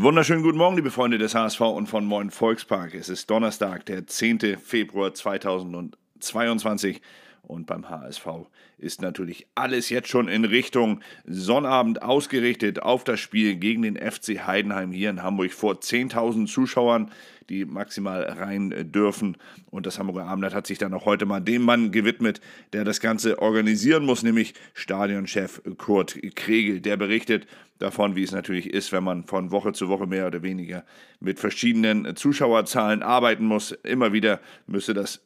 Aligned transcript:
Wunderschönen 0.00 0.44
guten 0.44 0.58
Morgen, 0.58 0.76
liebe 0.76 0.92
Freunde 0.92 1.18
des 1.18 1.34
HSV 1.34 1.60
und 1.60 1.88
von 1.88 2.04
Moin 2.04 2.30
Volkspark. 2.30 2.94
Es 2.94 3.08
ist 3.08 3.28
Donnerstag, 3.28 3.84
der 3.86 4.06
10. 4.06 4.56
Februar 4.56 5.12
2022 5.12 7.02
und 7.42 7.66
beim 7.66 7.88
HSV 7.88 8.26
ist 8.78 9.02
natürlich 9.02 9.46
alles 9.54 9.88
jetzt 9.88 10.08
schon 10.08 10.28
in 10.28 10.44
Richtung 10.44 11.00
Sonnabend 11.26 12.02
ausgerichtet 12.02 12.82
auf 12.82 13.04
das 13.04 13.20
Spiel 13.20 13.56
gegen 13.56 13.82
den 13.82 13.96
FC 13.96 14.46
Heidenheim 14.46 14.92
hier 14.92 15.10
in 15.10 15.22
Hamburg 15.22 15.52
vor 15.52 15.74
10.000 15.74 16.46
Zuschauern, 16.46 17.10
die 17.48 17.64
maximal 17.64 18.22
rein 18.22 18.92
dürfen. 18.92 19.36
Und 19.70 19.86
das 19.86 19.98
Hamburger 19.98 20.26
Abendblatt 20.26 20.54
hat 20.54 20.66
sich 20.66 20.78
dann 20.78 20.94
auch 20.94 21.06
heute 21.06 21.26
mal 21.26 21.40
dem 21.40 21.62
Mann 21.62 21.92
gewidmet, 21.92 22.40
der 22.72 22.84
das 22.84 23.00
Ganze 23.00 23.40
organisieren 23.40 24.04
muss, 24.04 24.22
nämlich 24.22 24.54
Stadionchef 24.74 25.62
Kurt 25.78 26.18
Kregel. 26.34 26.80
Der 26.80 26.96
berichtet 26.96 27.46
davon, 27.78 28.16
wie 28.16 28.22
es 28.22 28.32
natürlich 28.32 28.70
ist, 28.70 28.92
wenn 28.92 29.04
man 29.04 29.24
von 29.24 29.50
Woche 29.50 29.72
zu 29.72 29.88
Woche 29.88 30.06
mehr 30.06 30.26
oder 30.26 30.42
weniger 30.42 30.84
mit 31.20 31.40
verschiedenen 31.40 32.16
Zuschauerzahlen 32.16 33.02
arbeiten 33.02 33.46
muss. 33.46 33.72
Immer 33.72 34.12
wieder 34.12 34.40
müsste 34.66 34.94
das 34.94 35.20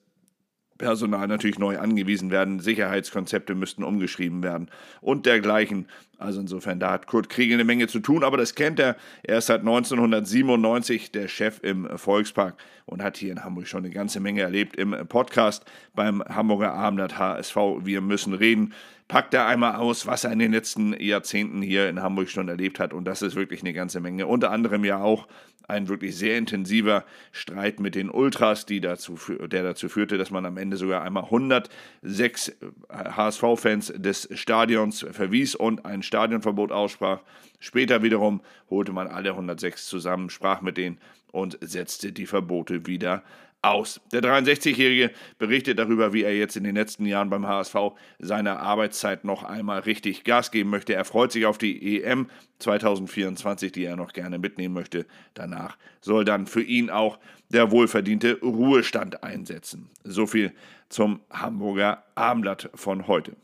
Personal 0.79 1.29
natürlich 1.29 1.59
neu 1.59 1.79
angewiesen 1.79 2.31
werden, 2.31 2.61
Sicherheitskonzepte 2.61 3.55
müssten 3.55 3.85
umgeschrieben 3.85 4.43
werden 4.43 4.71
und 5.01 5.27
dergleichen. 5.27 5.87
Also 6.23 6.41
insofern, 6.41 6.79
da 6.79 6.93
hat 6.93 7.07
Kurt 7.07 7.29
Kriegel 7.29 7.55
eine 7.55 7.65
Menge 7.65 7.89
zu 7.89 8.01
tun, 8.01 8.25
aber 8.25 8.37
das 8.37 8.55
kennt 8.55 8.79
er. 8.79 8.97
Er 9.23 9.39
ist 9.39 9.47
seit 9.47 9.61
1997 9.61 11.11
der 11.11 11.29
Chef 11.29 11.61
im 11.63 11.89
Volkspark 11.99 12.57
und 12.87 13.03
hat 13.03 13.17
hier 13.17 13.33
in 13.33 13.45
Hamburg 13.45 13.67
schon 13.67 13.85
eine 13.85 13.93
ganze 13.93 14.21
Menge 14.21 14.43
erlebt 14.43 14.77
im 14.77 14.97
Podcast 15.09 15.65
beim 15.95 16.23
Hamburger 16.23 16.73
Abendblatt 16.75 17.19
HSV. 17.19 17.57
Wir 17.83 18.01
müssen 18.01 18.35
reden. 18.35 18.73
Packt 19.09 19.35
er 19.35 19.47
einmal 19.47 19.75
aus, 19.75 20.07
was 20.07 20.25
er 20.25 20.33
in 20.33 20.39
den 20.39 20.53
letzten 20.53 20.99
Jahrzehnten 20.99 21.61
hier 21.61 21.89
in 21.89 22.01
Hamburg 22.01 22.31
schon 22.31 22.49
erlebt 22.49 22.79
hat 22.79 22.95
und 22.95 23.05
das 23.05 23.21
ist 23.21 23.35
wirklich 23.35 23.61
eine 23.61 23.75
ganze 23.75 24.01
Menge. 24.01 24.27
Unter 24.27 24.51
anderem 24.51 24.85
ja 24.85 25.03
auch 25.03 25.27
ein 25.69 25.89
wirklich 25.89 26.17
sehr 26.17 26.39
intensiver 26.39 27.05
Streit 27.31 27.81
mit 27.81 27.95
den 27.95 28.11
Ultras, 28.11 28.67
dazu, 28.67 29.19
der 29.47 29.63
dazu 29.63 29.89
führte, 29.89 30.19
dass 30.19 30.31
man 30.31 30.47
am 30.47 30.57
Ende 30.57 30.77
sogar 30.77 31.03
einmal 31.03 31.25
106 31.25 32.57
HSV-Fans 32.91 33.95
des 33.97 34.29
Stadions 34.33 35.05
verwies 35.11 35.55
und 35.55 35.85
ein 35.85 36.03
Stadionverbot 36.13 36.73
aussprach. 36.73 37.21
Später 37.59 38.03
wiederum 38.03 38.43
holte 38.69 38.93
man 38.93 39.09
alle 39.09 39.31
106 39.31 39.87
zusammen, 39.87 40.29
sprach 40.29 40.61
mit 40.61 40.77
denen 40.77 40.99
und 41.31 41.57
setzte 41.63 42.13
die 42.13 42.27
Verbote 42.27 42.87
wieder 42.87 43.23
aus. 43.63 44.01
Der 44.13 44.21
63-Jährige 44.21 45.11
berichtet 45.39 45.79
darüber, 45.79 46.13
wie 46.13 46.25
er 46.25 46.37
jetzt 46.37 46.57
in 46.57 46.65
den 46.65 46.75
letzten 46.75 47.07
Jahren 47.07 47.31
beim 47.31 47.47
HSV 47.47 47.77
seiner 48.19 48.61
Arbeitszeit 48.61 49.25
noch 49.25 49.43
einmal 49.43 49.81
richtig 49.81 50.25
Gas 50.25 50.51
geben 50.51 50.69
möchte. 50.69 50.95
Er 50.95 51.07
freut 51.07 51.33
sich 51.33 51.47
auf 51.47 51.57
die 51.57 52.03
EM 52.03 52.29
2024, 52.59 53.73
die 53.73 53.85
er 53.85 53.97
noch 53.97 54.13
gerne 54.13 54.39
mitnehmen 54.39 54.75
möchte. 54.75 55.07
Danach 55.33 55.79
soll 56.03 56.27
dann 56.27 56.47
für 56.47 56.63
ihn 56.63 56.91
auch 56.91 57.19
der 57.49 57.71
wohlverdiente 57.71 58.39
Ruhestand 58.43 59.23
einsetzen. 59.23 59.89
So 60.05 60.27
viel 60.27 60.53
zum 60.91 61.21
Hamburger 61.31 62.03
Abendblatt 62.17 62.69
von 62.75 63.07
heute. 63.07 63.35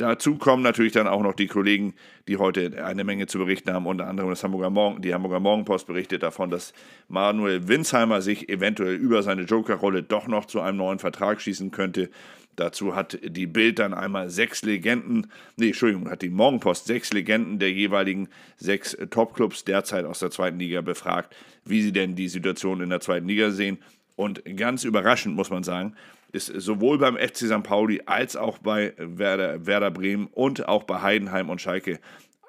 Dazu 0.00 0.36
kommen 0.36 0.62
natürlich 0.62 0.94
dann 0.94 1.06
auch 1.06 1.22
noch 1.22 1.34
die 1.34 1.46
Kollegen, 1.46 1.92
die 2.26 2.38
heute 2.38 2.82
eine 2.82 3.04
Menge 3.04 3.26
zu 3.26 3.36
berichten 3.36 3.70
haben. 3.70 3.84
Unter 3.84 4.06
anderem 4.06 4.30
das 4.30 4.42
Hamburger 4.42 4.70
Morgen, 4.70 5.02
die 5.02 5.12
Hamburger 5.12 5.40
Morgenpost 5.40 5.86
berichtet 5.86 6.22
davon, 6.22 6.48
dass 6.48 6.72
Manuel 7.08 7.68
Winsheimer 7.68 8.22
sich 8.22 8.48
eventuell 8.48 8.94
über 8.94 9.22
seine 9.22 9.42
Jokerrolle 9.42 10.02
doch 10.02 10.26
noch 10.26 10.46
zu 10.46 10.62
einem 10.62 10.78
neuen 10.78 11.00
Vertrag 11.00 11.42
schießen 11.42 11.70
könnte. 11.70 12.08
Dazu 12.56 12.96
hat 12.96 13.18
die 13.22 13.46
Bild 13.46 13.78
dann 13.78 13.92
einmal 13.92 14.30
sechs 14.30 14.62
Legenden, 14.62 15.26
nee, 15.56 15.66
Entschuldigung, 15.66 16.10
hat 16.10 16.22
die 16.22 16.30
Morgenpost 16.30 16.86
sechs 16.86 17.12
Legenden 17.12 17.58
der 17.58 17.70
jeweiligen 17.70 18.30
sechs 18.56 18.96
Topclubs 19.10 19.66
derzeit 19.66 20.06
aus 20.06 20.20
der 20.20 20.30
zweiten 20.30 20.58
Liga 20.58 20.80
befragt, 20.80 21.36
wie 21.66 21.82
sie 21.82 21.92
denn 21.92 22.16
die 22.16 22.28
Situation 22.28 22.80
in 22.80 22.88
der 22.88 23.00
zweiten 23.00 23.28
Liga 23.28 23.50
sehen. 23.50 23.76
Und 24.16 24.42
ganz 24.56 24.84
überraschend 24.84 25.36
muss 25.36 25.50
man 25.50 25.62
sagen, 25.62 25.94
ist 26.32 26.46
sowohl 26.46 26.98
beim 26.98 27.16
FC 27.16 27.38
St. 27.38 27.62
Pauli 27.62 28.02
als 28.06 28.36
auch 28.36 28.58
bei 28.58 28.94
Werder, 28.96 29.66
Werder 29.66 29.90
Bremen 29.90 30.28
und 30.28 30.68
auch 30.68 30.84
bei 30.84 31.02
Heidenheim 31.02 31.50
und 31.50 31.60
Schalke 31.60 32.00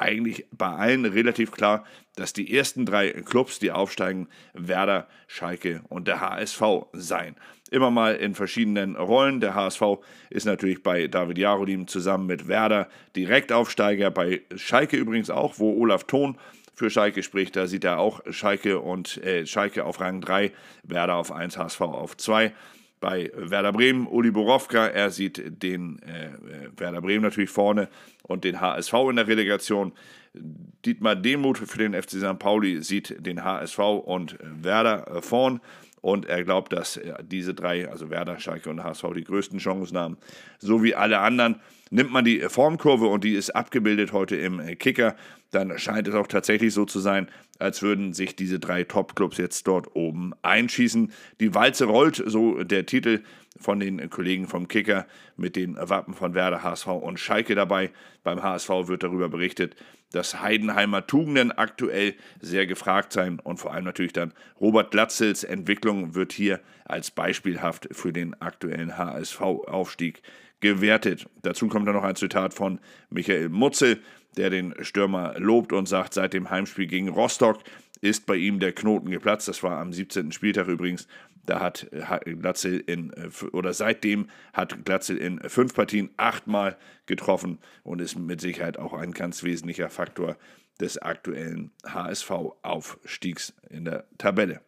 eigentlich 0.02 0.47
bei 0.52 0.68
allen 0.68 1.06
relativ 1.06 1.52
klar, 1.52 1.86
dass 2.16 2.34
die 2.34 2.56
ersten 2.56 2.86
drei 2.86 3.12
Clubs, 3.12 3.59
die 3.59 3.72
aufsteigen, 3.72 4.28
Werder, 4.53 5.08
Schalke 5.28 5.81
und 5.90 6.08
der 6.08 6.19
HSV 6.19 6.62
seien. 6.94 7.36
Immer 7.69 7.92
mal 7.92 8.16
in 8.16 8.36
verschiedenen 8.36 8.96
Rollen. 8.96 9.40
Der 9.40 9.53
HSV 9.53 9.81
ist 10.30 10.46
natürlich 10.46 10.84
bei 10.84 11.08
David 11.08 11.38
Jarolim 11.38 11.88
zusammen 11.88 12.25
mit 12.25 12.48
Werder 12.48 12.90
Direktaufsteiger, 13.16 14.12
bei 14.12 14.42
Schalke 14.56 14.98
übrigens 14.98 15.30
auch, 15.30 15.59
wo 15.59 15.80
Olaf 15.80 16.03
Thon 16.06 16.38
für 16.74 16.90
Schalke 16.90 17.24
spricht. 17.24 17.56
Da 17.56 17.68
sieht 17.68 17.84
er 17.84 18.00
auch 18.00 18.22
Schalke 18.31 18.80
und 18.80 19.18
äh, 19.24 19.46
Schalke 19.46 19.86
auf 19.86 20.02
Rang 20.02 20.19
3, 20.19 20.52
Werder 20.84 21.16
auf 21.16 21.31
1, 21.31 21.58
HSV 21.58 21.81
auf 21.81 22.18
2 22.18 22.52
bei 23.01 23.31
Werder 23.35 23.73
Bremen, 23.73 24.07
Uli 24.07 24.31
Borowka. 24.31 24.88
Er 24.88 25.09
sieht 25.09 25.62
den 25.62 26.00
äh, 26.03 26.29
Werder 26.78 27.01
Bremen 27.01 27.23
natürlich 27.23 27.50
vorne 27.50 27.89
und 28.23 28.45
den 28.45 28.62
HSV 28.62 28.94
in 29.09 29.17
der 29.17 29.28
Relegation. 29.28 29.91
Dietmar 30.34 31.17
Demuth 31.17 31.57
für 31.57 31.79
den 31.79 31.94
FC 31.94 32.12
St. 32.12 32.39
Pauli 32.39 32.81
sieht 32.81 33.25
den 33.25 33.44
HSV 33.44 33.79
und 33.79 34.38
Werder 34.41 35.07
äh, 35.07 35.22
vorn. 35.22 35.59
Und 36.00 36.25
er 36.25 36.44
glaubt, 36.44 36.72
dass 36.73 36.97
äh, 36.97 37.13
diese 37.23 37.53
drei, 37.53 37.89
also 37.89 38.09
Werder, 38.09 38.39
Schalke 38.39 38.69
und 38.69 38.84
HSV, 38.84 39.06
die 39.16 39.23
größten 39.23 39.59
Chancen 39.59 39.97
haben. 39.97 40.18
So 40.59 40.83
wie 40.83 40.95
alle 40.95 41.19
anderen. 41.19 41.59
Nimmt 41.94 42.13
man 42.13 42.24
die 42.24 42.40
Formkurve 42.40 43.07
und 43.07 43.25
die 43.25 43.35
ist 43.35 43.50
abgebildet 43.50 44.13
heute 44.13 44.38
im 44.38 44.62
Kicker, 44.79 45.18
dann 45.52 45.78
scheint 45.78 46.07
es 46.07 46.16
auch 46.16 46.28
tatsächlich 46.28 46.74
so 46.74 46.85
zu 46.85 47.02
sein, 47.02 47.28
als 47.59 47.81
würden 47.81 48.13
sich 48.13 48.34
diese 48.34 48.59
drei 48.59 48.85
Top-Clubs 48.85 49.38
jetzt 49.38 49.68
dort 49.68 49.94
oben 49.94 50.31
einschießen. 50.41 51.12
Die 51.41 51.53
Walze 51.53 51.84
rollt, 51.84 52.24
so 52.25 52.63
der 52.63 52.85
Titel 52.85 53.24
von 53.59 53.81
den 53.81 54.09
Kollegen 54.09 54.47
vom 54.47 54.69
Kicker 54.69 55.06
mit 55.35 55.57
den 55.57 55.75
Wappen 55.75 56.13
von 56.13 56.34
Werder, 56.34 56.63
HSV 56.63 56.88
und 56.88 57.19
Schalke 57.19 57.56
dabei. 57.56 57.91
Beim 58.24 58.41
HSV 58.41 58.69
wird 58.88 59.03
darüber 59.03 59.28
berichtet, 59.28 59.75
dass 60.13 60.41
Heidenheimer 60.41 61.06
Tugenden 61.06 61.51
aktuell 61.51 62.16
sehr 62.40 62.68
gefragt 62.68 63.12
seien 63.12 63.40
und 63.40 63.57
vor 63.57 63.74
allem 63.74 63.84
natürlich 63.84 64.13
dann 64.13 64.34
Robert 64.62 64.91
Glatzels 64.91 65.44
Entwicklung 65.44 66.16
wird 66.16 66.31
hier 66.31 66.62
als 66.85 67.12
beispielhaft 67.12 67.90
für 67.91 68.13
den 68.13 68.34
aktuellen 68.41 68.97
HSV-Aufstieg 68.97 70.22
gewertet. 70.61 71.27
Dazu 71.41 71.67
kommt 71.67 71.88
dann 71.88 71.95
noch 71.95 72.03
ein 72.03 72.16
Zitat 72.16 72.53
von 72.53 72.79
Michael 73.09 73.49
Mutzel, 73.49 73.99
der 74.38 74.49
den 74.49 74.73
Stürmer 74.81 75.35
lobt 75.38 75.73
und 75.73 75.88
sagt, 75.88 76.13
seit 76.13 76.33
dem 76.33 76.49
Heimspiel 76.49 76.88
gegen 76.88 77.09
Rostock 77.09 77.59
ist 77.99 78.25
bei 78.25 78.35
ihm 78.35 78.59
der 78.59 78.71
Knoten 78.71 79.11
geplatzt. 79.11 79.47
Das 79.47 79.61
war 79.61 79.79
am 79.79 79.94
17. 79.94 80.31
Spieltag 80.31 80.67
übrigens. 80.67 81.07
Da 81.45 81.59
hat 81.59 81.88
Glatzel 82.25 82.79
in, 82.85 83.11
oder 83.51 83.73
seitdem 83.73 84.27
hat 84.53 84.85
Glatzel 84.85 85.17
in 85.17 85.39
fünf 85.50 85.73
Partien 85.73 86.09
achtmal 86.17 86.77
getroffen 87.07 87.57
und 87.83 88.00
ist 88.00 88.17
mit 88.17 88.41
Sicherheit 88.41 88.77
auch 88.77 88.94
ein 88.94 89.11
ganz 89.11 89.44
wesentlicher 89.44 89.89
Faktor 89.89 90.38
des 90.79 90.97
aktuellen 90.97 91.71
HSV-Aufstiegs 91.85 93.53
in 93.69 93.85
der 93.85 94.05
Tabelle. 94.17 94.61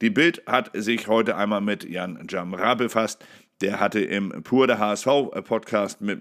Die 0.00 0.10
Bild 0.10 0.42
hat 0.46 0.70
sich 0.74 1.08
heute 1.08 1.36
einmal 1.36 1.60
mit 1.60 1.84
Jan 1.84 2.26
Jamra 2.28 2.74
befasst. 2.74 3.24
Der 3.60 3.80
hatte 3.80 4.00
im 4.00 4.42
Pur 4.44 4.68
der 4.68 4.78
HSV-Podcast 4.78 6.00
mit, 6.00 6.20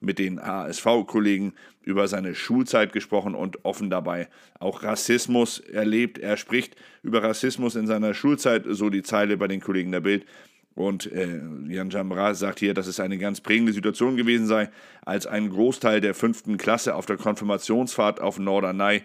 mit 0.00 0.18
den 0.18 0.40
HSV-Kollegen 0.40 1.52
über 1.82 2.08
seine 2.08 2.34
Schulzeit 2.34 2.92
gesprochen 2.92 3.34
und 3.34 3.64
offen 3.64 3.88
dabei 3.88 4.28
auch 4.58 4.82
Rassismus 4.82 5.60
erlebt. 5.60 6.18
Er 6.18 6.36
spricht 6.36 6.74
über 7.02 7.22
Rassismus 7.22 7.76
in 7.76 7.86
seiner 7.86 8.14
Schulzeit, 8.14 8.64
so 8.68 8.90
die 8.90 9.02
Zeile 9.02 9.36
bei 9.36 9.46
den 9.46 9.60
Kollegen 9.60 9.92
der 9.92 10.00
Bild. 10.00 10.26
Und 10.74 11.12
äh, 11.12 11.40
Jan 11.68 11.90
Jamra 11.90 12.32
sagt 12.32 12.58
hier, 12.58 12.72
dass 12.72 12.86
es 12.86 12.98
eine 12.98 13.18
ganz 13.18 13.42
prägende 13.42 13.74
Situation 13.74 14.16
gewesen 14.16 14.46
sei, 14.46 14.70
als 15.04 15.26
ein 15.26 15.50
Großteil 15.50 16.00
der 16.00 16.14
fünften 16.14 16.56
Klasse 16.56 16.94
auf 16.94 17.04
der 17.04 17.18
Konfirmationsfahrt 17.18 18.20
auf 18.20 18.38
Norderney 18.38 19.02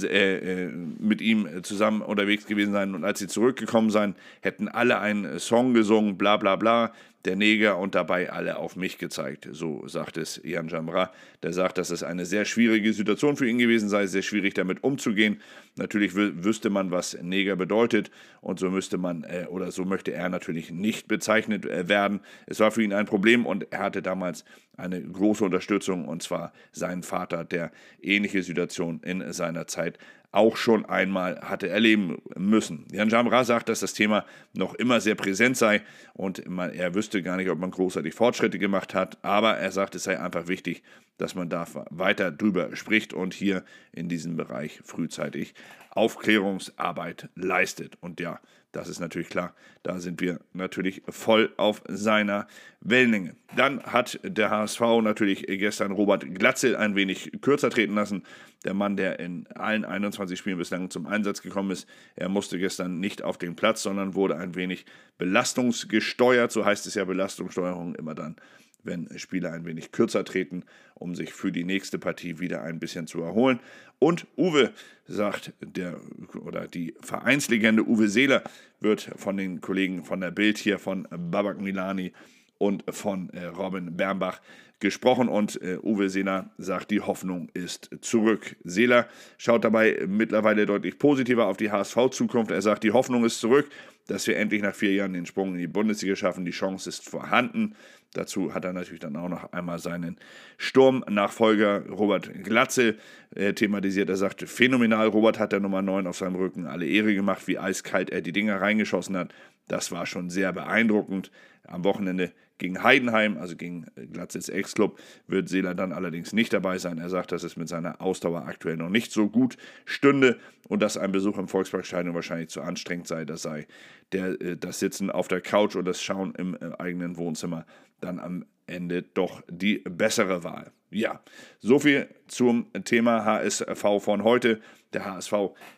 äh, 0.00 0.66
äh, 0.66 0.66
mit 0.68 1.20
ihm 1.20 1.64
zusammen 1.64 2.02
unterwegs 2.02 2.46
gewesen 2.46 2.72
seien. 2.72 2.94
Und 2.94 3.04
als 3.04 3.18
sie 3.18 3.26
zurückgekommen 3.26 3.90
seien, 3.90 4.14
hätten 4.42 4.68
alle 4.68 5.00
einen 5.00 5.40
Song 5.40 5.74
gesungen, 5.74 6.16
bla 6.16 6.36
bla 6.36 6.54
bla 6.54 6.92
der 7.24 7.36
Neger 7.36 7.78
und 7.78 7.94
dabei 7.94 8.30
alle 8.30 8.58
auf 8.58 8.76
mich 8.76 8.98
gezeigt. 8.98 9.48
So 9.50 9.86
sagt 9.88 10.16
es 10.16 10.40
Jan 10.44 10.68
Jamra. 10.68 11.12
Der 11.42 11.52
sagt, 11.52 11.78
dass 11.78 11.90
es 11.90 12.02
eine 12.02 12.24
sehr 12.26 12.44
schwierige 12.44 12.92
Situation 12.92 13.36
für 13.36 13.48
ihn 13.48 13.58
gewesen 13.58 13.88
sei, 13.88 14.06
sehr 14.06 14.22
schwierig 14.22 14.54
damit 14.54 14.84
umzugehen. 14.84 15.40
Natürlich 15.76 16.14
wüsste 16.14 16.70
man, 16.70 16.90
was 16.90 17.20
Neger 17.20 17.56
bedeutet 17.56 18.10
und 18.40 18.58
so 18.58 18.70
müsste 18.70 18.98
man 18.98 19.24
äh, 19.24 19.46
oder 19.48 19.72
so 19.72 19.84
möchte 19.84 20.12
er 20.12 20.28
natürlich 20.28 20.70
nicht 20.70 21.08
bezeichnet 21.08 21.66
äh, 21.66 21.88
werden. 21.88 22.20
Es 22.46 22.60
war 22.60 22.70
für 22.70 22.82
ihn 22.82 22.92
ein 22.92 23.06
Problem 23.06 23.46
und 23.46 23.72
er 23.72 23.80
hatte 23.80 24.02
damals 24.02 24.44
eine 24.76 25.02
große 25.02 25.44
Unterstützung 25.44 26.06
und 26.06 26.22
zwar 26.22 26.52
seinen 26.72 27.02
Vater, 27.02 27.44
der 27.44 27.72
ähnliche 28.00 28.42
Situation 28.42 29.00
in 29.02 29.32
seiner 29.32 29.66
Zeit 29.66 29.98
auch 30.30 30.56
schon 30.56 30.84
einmal 30.84 31.40
hatte 31.40 31.68
erleben 31.68 32.20
müssen. 32.36 32.86
Jan 32.92 33.08
Jamra 33.08 33.44
sagt, 33.44 33.68
dass 33.68 33.80
das 33.80 33.94
Thema 33.94 34.26
noch 34.52 34.74
immer 34.74 35.00
sehr 35.00 35.14
präsent 35.14 35.56
sei 35.56 35.82
und 36.12 36.46
man, 36.48 36.72
er 36.72 36.94
wüsste 36.94 37.22
gar 37.22 37.36
nicht, 37.36 37.48
ob 37.48 37.58
man 37.58 37.70
großartig 37.70 38.14
Fortschritte 38.14 38.58
gemacht 38.58 38.94
hat, 38.94 39.18
aber 39.22 39.56
er 39.56 39.72
sagt, 39.72 39.94
es 39.94 40.04
sei 40.04 40.20
einfach 40.20 40.46
wichtig, 40.46 40.82
dass 41.16 41.34
man 41.34 41.48
da 41.48 41.66
weiter 41.90 42.30
drüber 42.30 42.76
spricht 42.76 43.12
und 43.12 43.34
hier 43.34 43.64
in 43.92 44.08
diesem 44.08 44.36
Bereich 44.36 44.80
frühzeitig 44.84 45.54
Aufklärungsarbeit 45.90 47.28
leistet. 47.34 47.96
Und 48.00 48.20
ja, 48.20 48.40
das 48.72 48.88
ist 48.88 49.00
natürlich 49.00 49.30
klar, 49.30 49.54
da 49.82 49.98
sind 49.98 50.20
wir 50.20 50.40
natürlich 50.52 51.02
voll 51.08 51.52
auf 51.56 51.82
seiner 51.88 52.46
Wellenlänge. 52.80 53.34
Dann 53.56 53.82
hat 53.82 54.20
der 54.22 54.50
HSV 54.50 54.80
natürlich 55.02 55.46
gestern 55.46 55.92
Robert 55.92 56.34
Glatze 56.34 56.78
ein 56.78 56.94
wenig 56.94 57.32
kürzer 57.40 57.70
treten 57.70 57.94
lassen. 57.94 58.24
Der 58.64 58.74
Mann, 58.74 58.96
der 58.96 59.20
in 59.20 59.46
allen 59.48 59.86
21 59.86 60.38
Spielen 60.38 60.58
bislang 60.58 60.90
zum 60.90 61.06
Einsatz 61.06 61.40
gekommen 61.40 61.70
ist, 61.70 61.88
er 62.14 62.28
musste 62.28 62.58
gestern 62.58 63.00
nicht 63.00 63.24
auf 63.24 63.38
den 63.38 63.56
Platz, 63.56 63.82
sondern 63.82 64.14
wurde 64.14 64.36
ein 64.36 64.54
wenig 64.54 64.84
belastungsgesteuert. 65.16 66.52
So 66.52 66.64
heißt 66.64 66.86
es 66.86 66.94
ja 66.94 67.04
Belastungssteuerung 67.04 67.94
immer 67.94 68.14
dann, 68.14 68.36
wenn 68.82 69.08
Spieler 69.18 69.52
ein 69.52 69.64
wenig 69.64 69.92
kürzer 69.92 70.24
treten, 70.24 70.64
um 70.94 71.14
sich 71.14 71.32
für 71.32 71.52
die 71.52 71.64
nächste 71.64 71.98
Partie 71.98 72.38
wieder 72.38 72.62
ein 72.62 72.78
bisschen 72.78 73.06
zu 73.06 73.22
erholen. 73.22 73.60
Und 73.98 74.26
Uwe 74.36 74.72
sagt, 75.06 75.52
der 75.60 76.00
oder 76.40 76.66
die 76.66 76.94
Vereinslegende 77.00 77.86
Uwe 77.86 78.08
Seeler 78.08 78.42
wird 78.80 79.10
von 79.16 79.36
den 79.36 79.60
Kollegen 79.60 80.04
von 80.04 80.20
der 80.20 80.30
Bild 80.30 80.58
hier, 80.58 80.78
von 80.78 81.06
Babak 81.10 81.60
Milani 81.60 82.12
und 82.58 82.84
von 82.90 83.30
äh, 83.30 83.46
Robin 83.46 83.96
Bernbach 83.96 84.40
gesprochen 84.80 85.28
und 85.28 85.60
äh, 85.60 85.78
Uwe 85.82 86.08
Seeler 86.08 86.50
sagt, 86.58 86.90
die 86.90 87.00
Hoffnung 87.00 87.48
ist 87.52 87.90
zurück. 88.00 88.56
Seeler 88.62 89.08
schaut 89.36 89.64
dabei 89.64 90.04
mittlerweile 90.06 90.66
deutlich 90.66 90.98
positiver 90.98 91.46
auf 91.46 91.56
die 91.56 91.70
HSV-Zukunft. 91.70 92.50
Er 92.50 92.62
sagt, 92.62 92.84
die 92.84 92.92
Hoffnung 92.92 93.24
ist 93.24 93.40
zurück, 93.40 93.68
dass 94.08 94.26
wir 94.26 94.36
endlich 94.36 94.62
nach 94.62 94.74
vier 94.74 94.92
Jahren 94.92 95.12
den 95.12 95.26
Sprung 95.26 95.52
in 95.52 95.58
die 95.58 95.68
Bundesliga 95.68 96.16
schaffen. 96.16 96.44
Die 96.44 96.50
Chance 96.50 96.88
ist 96.88 97.08
vorhanden. 97.08 97.76
Dazu 98.14 98.54
hat 98.54 98.64
er 98.64 98.72
natürlich 98.72 99.00
dann 99.00 99.16
auch 99.16 99.28
noch 99.28 99.52
einmal 99.52 99.78
seinen 99.78 100.16
Sturmnachfolger 100.56 101.86
Robert 101.90 102.42
Glatze 102.42 102.96
äh, 103.34 103.52
thematisiert. 103.52 104.08
Er 104.08 104.16
sagte, 104.16 104.46
phänomenal, 104.46 105.08
Robert 105.08 105.38
hat 105.38 105.52
der 105.52 105.60
Nummer 105.60 105.82
9 105.82 106.06
auf 106.06 106.16
seinem 106.16 106.36
Rücken 106.36 106.66
alle 106.66 106.86
Ehre 106.86 107.14
gemacht, 107.14 107.46
wie 107.46 107.58
eiskalt 107.58 108.10
er 108.10 108.22
die 108.22 108.32
Dinger 108.32 108.60
reingeschossen 108.60 109.16
hat. 109.16 109.34
Das 109.68 109.92
war 109.92 110.06
schon 110.06 110.30
sehr 110.30 110.52
beeindruckend. 110.54 111.30
Am 111.64 111.84
Wochenende 111.84 112.32
gegen 112.58 112.82
Heidenheim, 112.82 113.38
also 113.38 113.56
gegen 113.56 113.86
äh, 113.96 114.06
Glatzes 114.06 114.48
Ex-Club, 114.48 114.98
wird 115.26 115.48
Seeler 115.48 115.74
dann 115.74 115.92
allerdings 115.92 116.32
nicht 116.32 116.52
dabei 116.52 116.78
sein. 116.78 116.98
Er 116.98 117.08
sagt, 117.08 117.32
dass 117.32 117.42
es 117.42 117.56
mit 117.56 117.68
seiner 117.68 118.00
Ausdauer 118.00 118.46
aktuell 118.46 118.76
noch 118.76 118.90
nicht 118.90 119.12
so 119.12 119.28
gut 119.28 119.56
stünde 119.84 120.38
und 120.68 120.82
dass 120.82 120.96
ein 120.96 121.12
Besuch 121.12 121.38
im 121.38 121.48
Volksparkstadion 121.48 122.14
wahrscheinlich 122.14 122.48
zu 122.48 122.60
anstrengend 122.60 123.06
sei. 123.06 123.24
Das 123.24 123.42
sei 123.42 123.66
der, 124.12 124.40
äh, 124.40 124.56
das 124.56 124.80
Sitzen 124.80 125.10
auf 125.10 125.28
der 125.28 125.40
Couch 125.40 125.76
und 125.76 125.84
das 125.84 126.02
Schauen 126.02 126.34
im 126.34 126.56
eigenen 126.78 127.16
Wohnzimmer 127.16 127.64
dann 128.00 128.18
am 128.18 128.44
Ende 128.66 129.02
doch 129.02 129.42
die 129.48 129.78
bessere 129.78 130.44
Wahl. 130.44 130.72
Ja, 130.90 131.20
soviel 131.58 132.08
zum 132.28 132.72
Thema 132.84 133.24
HSV 133.24 133.84
von 134.00 134.24
heute. 134.24 134.60
Der 134.94 135.04
HSV, 135.04 135.32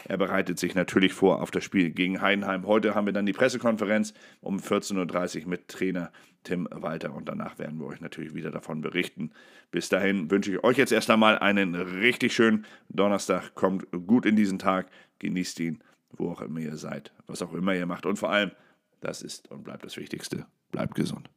er 0.06 0.16
bereitet 0.18 0.60
sich 0.60 0.76
natürlich 0.76 1.12
vor 1.12 1.42
auf 1.42 1.50
das 1.50 1.64
Spiel 1.64 1.90
gegen 1.90 2.20
Heidenheim. 2.20 2.64
Heute 2.64 2.94
haben 2.94 3.06
wir 3.06 3.12
dann 3.12 3.26
die 3.26 3.32
Pressekonferenz 3.32 4.14
um 4.40 4.58
14.30 4.58 5.42
Uhr 5.42 5.48
mit 5.48 5.66
Trainer 5.66 6.12
Tim 6.44 6.68
Walter 6.70 7.12
und 7.12 7.28
danach 7.28 7.58
werden 7.58 7.80
wir 7.80 7.86
euch 7.86 8.00
natürlich 8.00 8.34
wieder 8.34 8.52
davon 8.52 8.82
berichten. 8.82 9.32
Bis 9.72 9.88
dahin 9.88 10.30
wünsche 10.30 10.52
ich 10.52 10.62
euch 10.62 10.78
jetzt 10.78 10.92
erst 10.92 11.10
einmal 11.10 11.38
einen 11.38 11.74
richtig 11.74 12.32
schönen 12.32 12.64
Donnerstag. 12.88 13.56
Kommt 13.56 13.86
gut 14.06 14.26
in 14.26 14.36
diesen 14.36 14.60
Tag, 14.60 14.88
genießt 15.18 15.58
ihn, 15.58 15.82
wo 16.12 16.30
auch 16.30 16.40
immer 16.40 16.60
ihr 16.60 16.76
seid, 16.76 17.12
was 17.26 17.42
auch 17.42 17.52
immer 17.52 17.74
ihr 17.74 17.86
macht 17.86 18.06
und 18.06 18.16
vor 18.16 18.30
allem, 18.30 18.52
das 19.00 19.22
ist 19.22 19.50
und 19.50 19.64
bleibt 19.64 19.84
das 19.84 19.96
Wichtigste, 19.96 20.46
bleibt 20.70 20.94
gesund. 20.94 21.28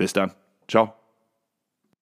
Bis 0.00 0.14
dann. 0.14 0.32
Ciao. 0.66 0.94